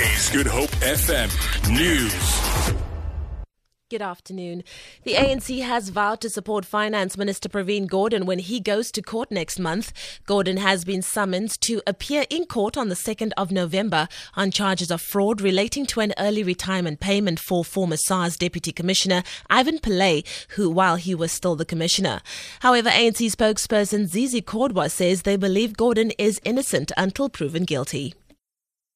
Good 0.00 0.46
Hope 0.46 0.70
FM 0.80 1.28
News. 1.70 2.74
Good 3.90 4.00
afternoon. 4.00 4.64
The 5.02 5.12
ANC 5.12 5.60
has 5.62 5.90
vowed 5.90 6.22
to 6.22 6.30
support 6.30 6.64
Finance 6.64 7.18
Minister 7.18 7.50
Pravin 7.50 7.86
Gordhan 7.86 8.24
when 8.24 8.38
he 8.38 8.60
goes 8.60 8.90
to 8.92 9.02
court 9.02 9.30
next 9.30 9.58
month. 9.58 9.92
Gordhan 10.26 10.56
has 10.56 10.86
been 10.86 11.02
summoned 11.02 11.60
to 11.60 11.82
appear 11.86 12.24
in 12.30 12.46
court 12.46 12.78
on 12.78 12.88
the 12.88 12.94
2nd 12.94 13.32
of 13.36 13.52
November 13.52 14.08
on 14.36 14.50
charges 14.50 14.90
of 14.90 15.02
fraud 15.02 15.42
relating 15.42 15.84
to 15.86 16.00
an 16.00 16.14
early 16.16 16.42
retirement 16.42 17.00
payment 17.00 17.38
for 17.38 17.62
former 17.62 17.98
SARS 17.98 18.38
Deputy 18.38 18.72
Commissioner 18.72 19.22
Ivan 19.50 19.80
Pillay, 19.80 20.24
who 20.50 20.70
while 20.70 20.96
he 20.96 21.14
was 21.14 21.30
still 21.30 21.56
the 21.56 21.66
commissioner. 21.66 22.22
However, 22.60 22.88
ANC 22.88 23.30
spokesperson 23.34 24.06
Zizi 24.06 24.40
Kodwa 24.40 24.90
says 24.90 25.22
they 25.22 25.36
believe 25.36 25.74
Gordhan 25.74 26.12
is 26.16 26.40
innocent 26.42 26.90
until 26.96 27.28
proven 27.28 27.64
guilty. 27.64 28.14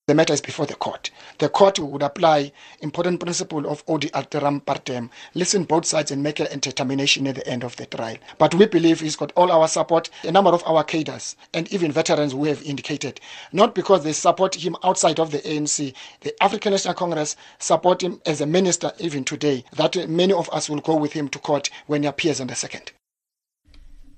The 0.07 0.15
matter 0.15 0.35
is 0.35 0.43
before 0.43 0.67
the 0.67 0.75
court. 0.75 1.11
The 1.39 1.49
court 1.49 1.79
would 1.79 2.03
apply 2.03 2.53
important 2.81 3.21
principle 3.21 3.67
of 3.67 3.83
audi 3.89 4.11
alteram 4.11 4.61
partem, 4.61 5.09
listen 5.33 5.65
both 5.65 5.87
sides 5.87 6.11
and 6.11 6.23
make 6.23 6.41
a 6.41 6.57
determination 6.59 7.27
at 7.27 7.37
the 7.37 7.49
end 7.49 7.65
of 7.65 7.77
the 7.77 7.87
trial. 7.87 8.19
But 8.37 8.55
we 8.55 8.67
believe 8.67 9.01
he's 9.01 9.17
got 9.17 9.33
all 9.35 9.51
our 9.51 9.67
support, 9.67 10.11
a 10.23 10.31
number 10.31 10.51
of 10.51 10.63
our 10.67 10.85
cadres 10.85 11.37
and 11.55 11.73
even 11.73 11.91
veterans 11.91 12.33
who 12.33 12.45
have 12.45 12.63
indicated, 12.65 13.19
not 13.51 13.75
because 13.75 14.05
they 14.05 14.13
support 14.13 14.57
him 14.57 14.77
outside 14.85 15.19
of 15.19 15.31
the 15.31 15.39
ANC, 15.39 15.95
the 16.21 16.43
African 16.43 16.73
National 16.73 16.93
Congress 16.93 17.35
support 17.59 18.03
him 18.03 18.21
as 18.27 18.43
a 18.43 18.47
minister 18.47 18.93
even 18.99 19.25
today, 19.25 19.65
that 19.73 19.97
many 20.11 20.35
of 20.35 20.51
us 20.51 20.69
will 20.69 20.81
go 20.81 20.97
with 20.97 21.15
him 21.15 21.31
to 21.31 21.39
court 21.39 21.71
when 21.87 22.03
he 22.03 22.09
appears 22.09 22.43
on 22.43 22.49
the 22.49 22.55
second. 22.55 22.93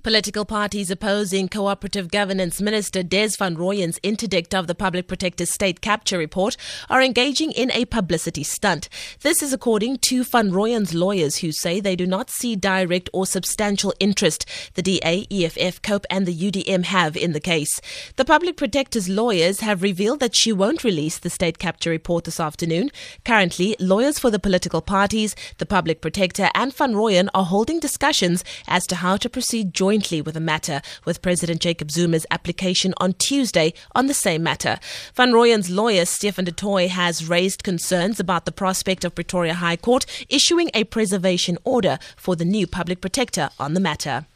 Political 0.07 0.45
parties 0.45 0.89
opposing 0.89 1.49
Cooperative 1.49 2.13
Governance 2.13 2.61
Minister 2.61 3.03
Des 3.03 3.31
van 3.37 3.57
Rooyen's 3.57 3.99
interdict 4.05 4.55
of 4.55 4.69
the 4.69 4.75
Public 4.77 5.09
Protector's 5.09 5.51
state 5.51 5.81
capture 5.81 6.17
report 6.17 6.57
are 6.89 7.03
engaging 7.03 7.51
in 7.51 7.73
a 7.73 7.87
publicity 7.87 8.45
stunt. 8.45 8.89
This 9.23 9.43
is 9.43 9.53
according 9.53 9.97
to 10.03 10.23
van 10.23 10.53
Rooyen's 10.53 10.95
lawyers 10.95 11.39
who 11.39 11.51
say 11.51 11.81
they 11.81 11.97
do 11.97 12.07
not 12.07 12.31
see 12.31 12.55
direct 12.55 13.11
or 13.13 13.27
substantial 13.27 13.93
interest 13.99 14.47
the 14.75 14.83
DA, 14.83 15.27
EFF, 15.29 15.83
COPE 15.83 16.07
and 16.09 16.25
the 16.25 16.51
UDM 16.53 16.85
have 16.85 17.17
in 17.17 17.33
the 17.33 17.41
case. 17.41 17.81
The 18.15 18.25
Public 18.25 18.57
Protector's 18.57 19.09
lawyers 19.09 19.59
have 19.59 19.83
revealed 19.83 20.21
that 20.21 20.37
she 20.37 20.53
won't 20.53 20.85
release 20.85 21.19
the 21.19 21.31
state 21.31 21.59
capture 21.59 21.91
report 21.91 22.27
this 22.27 22.39
afternoon. 22.39 22.93
Currently, 23.25 23.75
lawyers 23.81 24.21
for 24.21 24.31
the 24.31 24.39
political 24.39 24.83
parties, 24.83 25.35
the 25.59 25.67
Public 25.67 26.01
Protector 26.01 26.49
and 26.55 26.73
van 26.73 26.93
Rooyen 26.93 27.29
are 27.35 27.47
holding 27.47 27.81
discussions 27.81 28.45
as 28.69 28.87
to 28.87 28.95
how 28.95 29.17
to 29.17 29.29
proceed 29.29 29.75
jointly 29.75 29.96
jointly 29.97 30.21
with 30.21 30.35
the 30.35 30.41
matter, 30.41 30.83
with 31.07 31.23
President 31.23 31.59
Jacob 31.59 31.91
Zuma's 31.91 32.27
application 32.31 32.93
on 32.99 33.15
Tuesday 33.15 33.73
on 33.95 34.09
the 34.09 34.13
same 34.13 34.43
matter. 34.43 34.79
Van 35.15 35.33
Rooyen's 35.33 35.71
lawyer, 35.71 36.05
Stefan 36.05 36.45
du 36.45 36.53
Toit, 36.53 36.91
has 36.91 37.27
raised 37.27 37.65
concerns 37.65 38.21
about 38.21 38.45
the 38.45 38.53
prospect 38.53 39.07
of 39.07 39.15
Pretoria 39.15 39.55
High 39.55 39.79
Court 39.79 40.05
issuing 40.29 40.71
a 40.75 40.85
preservation 40.85 41.57
order 41.65 41.99
for 42.15 42.37
the 42.37 42.45
new 42.45 42.67
public 42.67 43.01
protector 43.01 43.49
on 43.59 43.73
the 43.73 43.81
matter. 43.81 44.27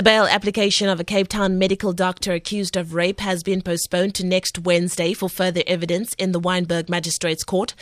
The 0.00 0.04
bail 0.04 0.24
application 0.24 0.88
of 0.88 0.98
a 0.98 1.04
Cape 1.04 1.28
Town 1.28 1.58
medical 1.58 1.92
doctor 1.92 2.32
accused 2.32 2.74
of 2.74 2.94
rape 2.94 3.20
has 3.20 3.42
been 3.42 3.60
postponed 3.60 4.14
to 4.14 4.24
next 4.24 4.60
Wednesday 4.60 5.12
for 5.12 5.28
further 5.28 5.62
evidence 5.66 6.14
in 6.14 6.32
the 6.32 6.40
Wynberg 6.40 6.88
Magistrates 6.88 7.44
Court. 7.44 7.74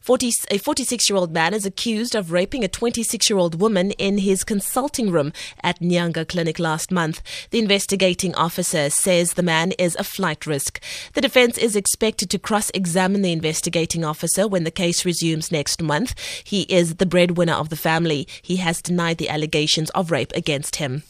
40, 0.00 0.30
a 0.52 0.58
46 0.58 1.10
year 1.10 1.16
old 1.16 1.32
man 1.32 1.52
is 1.52 1.66
accused 1.66 2.14
of 2.14 2.30
raping 2.30 2.62
a 2.62 2.68
26 2.68 3.28
year 3.28 3.40
old 3.40 3.60
woman 3.60 3.90
in 3.98 4.18
his 4.18 4.44
consulting 4.44 5.10
room 5.10 5.32
at 5.64 5.80
Nyanga 5.80 6.28
Clinic 6.28 6.60
last 6.60 6.92
month. 6.92 7.20
The 7.50 7.58
investigating 7.58 8.36
officer 8.36 8.88
says 8.88 9.32
the 9.32 9.42
man 9.42 9.72
is 9.72 9.96
a 9.96 10.04
flight 10.04 10.46
risk. 10.46 10.80
The 11.14 11.22
defense 11.22 11.58
is 11.58 11.74
expected 11.74 12.30
to 12.30 12.38
cross 12.38 12.70
examine 12.72 13.22
the 13.22 13.32
investigating 13.32 14.04
officer 14.04 14.46
when 14.46 14.62
the 14.62 14.70
case 14.70 15.04
resumes 15.04 15.50
next 15.50 15.82
month. 15.82 16.14
He 16.44 16.62
is 16.68 16.94
the 16.94 17.06
breadwinner 17.06 17.54
of 17.54 17.68
the 17.68 17.74
family. 17.74 18.28
He 18.42 18.58
has 18.58 18.80
denied 18.80 19.18
the 19.18 19.28
allegations 19.28 19.90
of 19.90 20.12
rape 20.12 20.30
against 20.36 20.76
him. 20.76 21.02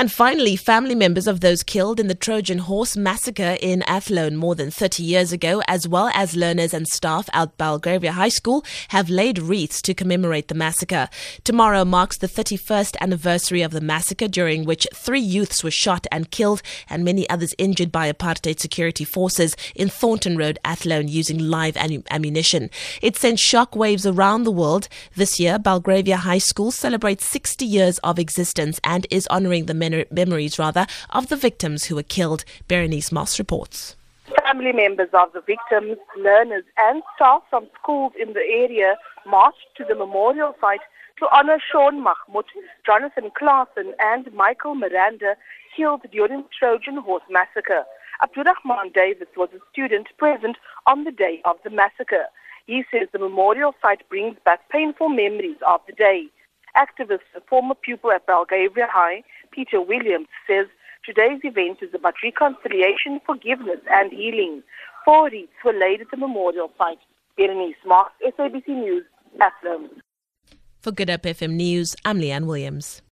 And 0.00 0.10
finally, 0.10 0.56
family 0.56 0.94
members 0.94 1.26
of 1.26 1.40
those 1.40 1.62
killed 1.62 2.00
in 2.00 2.06
the 2.06 2.14
Trojan 2.14 2.60
Horse 2.60 2.96
massacre 2.96 3.58
in 3.60 3.82
Athlone 3.82 4.34
more 4.34 4.54
than 4.54 4.70
30 4.70 5.02
years 5.02 5.30
ago, 5.30 5.60
as 5.68 5.86
well 5.86 6.10
as 6.14 6.34
learners 6.34 6.72
and 6.72 6.88
staff 6.88 7.28
at 7.34 7.58
Belgravia 7.58 8.12
High 8.12 8.30
School, 8.30 8.64
have 8.88 9.10
laid 9.10 9.38
wreaths 9.38 9.82
to 9.82 9.92
commemorate 9.92 10.48
the 10.48 10.54
massacre. 10.54 11.10
Tomorrow 11.44 11.84
marks 11.84 12.16
the 12.16 12.28
31st 12.28 12.96
anniversary 13.02 13.60
of 13.60 13.72
the 13.72 13.82
massacre, 13.82 14.26
during 14.26 14.64
which 14.64 14.86
three 14.94 15.20
youths 15.20 15.62
were 15.62 15.70
shot 15.70 16.06
and 16.10 16.30
killed, 16.30 16.62
and 16.88 17.04
many 17.04 17.28
others 17.28 17.54
injured 17.58 17.92
by 17.92 18.10
apartheid 18.10 18.58
security 18.58 19.04
forces 19.04 19.54
in 19.74 19.90
Thornton 19.90 20.38
Road, 20.38 20.58
Athlone, 20.64 21.08
using 21.08 21.38
live 21.38 21.76
ammunition. 21.76 22.70
It 23.02 23.18
sent 23.18 23.36
shockwaves 23.36 24.10
around 24.10 24.44
the 24.44 24.50
world. 24.50 24.88
This 25.14 25.38
year, 25.38 25.58
Belgravia 25.58 26.16
High 26.16 26.38
School 26.38 26.70
celebrates 26.70 27.26
60 27.26 27.66
years 27.66 27.98
of 27.98 28.18
existence 28.18 28.80
and 28.82 29.06
is 29.10 29.26
honoring 29.26 29.66
the 29.66 29.74
men 29.74 29.89
memories 30.10 30.58
rather 30.58 30.86
of 31.10 31.28
the 31.28 31.36
victims 31.36 31.84
who 31.84 31.94
were 31.94 32.02
killed. 32.02 32.44
Berenice 32.68 33.12
Moss 33.12 33.38
reports. 33.38 33.96
Family 34.44 34.72
members 34.72 35.08
of 35.12 35.32
the 35.32 35.40
victims, 35.40 35.98
learners, 36.16 36.64
and 36.78 37.02
staff 37.16 37.42
from 37.50 37.66
schools 37.80 38.12
in 38.20 38.32
the 38.32 38.40
area 38.40 38.96
marched 39.26 39.66
to 39.76 39.84
the 39.84 39.94
memorial 39.94 40.54
site 40.60 40.80
to 41.18 41.28
honor 41.32 41.58
Shaun 41.70 42.04
Magmoed, 42.04 42.44
Jonathan 42.84 43.30
Claassen, 43.40 43.92
and 43.98 44.32
Michael 44.32 44.74
Miranda, 44.74 45.36
killed 45.76 46.02
during 46.10 46.42
the 46.42 46.48
Trojan 46.58 46.96
Horse 46.96 47.22
Massacre. 47.30 47.84
Abdurrahman 48.22 48.90
Davis 48.94 49.28
was 49.36 49.48
a 49.54 49.60
student 49.72 50.08
present 50.18 50.56
on 50.86 51.04
the 51.04 51.12
day 51.12 51.40
of 51.44 51.56
the 51.64 51.70
massacre. 51.70 52.26
He 52.66 52.84
says 52.90 53.08
the 53.12 53.18
memorial 53.18 53.74
site 53.80 54.08
brings 54.08 54.36
back 54.44 54.68
painful 54.70 55.08
memories 55.08 55.56
of 55.66 55.80
the 55.86 55.92
day. 55.92 56.26
Activist, 56.76 57.26
a 57.34 57.40
former 57.48 57.74
pupil 57.74 58.12
at 58.12 58.26
Belgravia 58.26 58.86
High, 58.90 59.22
Peter 59.60 59.82
Williams, 59.82 60.28
says 60.46 60.66
today's 61.04 61.40
event 61.44 61.78
is 61.82 61.90
about 61.94 62.14
reconciliation, 62.24 63.20
forgiveness, 63.26 63.80
and 63.90 64.10
healing. 64.10 64.62
Four 65.04 65.28
wreaths 65.28 65.52
were 65.62 65.74
laid 65.74 66.00
at 66.00 66.10
the 66.10 66.16
memorial 66.16 66.72
site. 66.78 66.98
Berenice 67.36 67.76
Mark, 67.84 68.08
SABC 68.26 68.68
News, 68.68 69.04
Athlone. 69.38 69.90
For 70.80 70.92
Good 70.92 71.10
Hope 71.10 71.22
FM 71.22 71.52
News, 71.56 71.94
I'm 72.06 72.18
Leanne 72.20 72.46
Williams. 72.46 73.02